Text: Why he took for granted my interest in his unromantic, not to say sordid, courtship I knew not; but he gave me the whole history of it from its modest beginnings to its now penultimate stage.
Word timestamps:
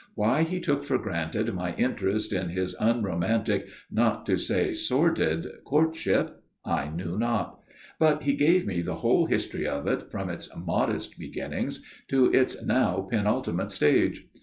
Why 0.15 0.41
he 0.41 0.59
took 0.59 0.83
for 0.83 0.97
granted 0.97 1.53
my 1.53 1.75
interest 1.75 2.33
in 2.33 2.49
his 2.49 2.73
unromantic, 2.79 3.67
not 3.91 4.25
to 4.25 4.35
say 4.39 4.73
sordid, 4.73 5.45
courtship 5.63 6.41
I 6.65 6.89
knew 6.89 7.19
not; 7.19 7.59
but 7.99 8.23
he 8.23 8.33
gave 8.33 8.65
me 8.65 8.81
the 8.81 8.95
whole 9.05 9.27
history 9.27 9.67
of 9.67 9.85
it 9.85 10.09
from 10.09 10.31
its 10.31 10.49
modest 10.57 11.19
beginnings 11.19 11.85
to 12.07 12.33
its 12.33 12.63
now 12.65 13.01
penultimate 13.11 13.69
stage. 13.71 14.25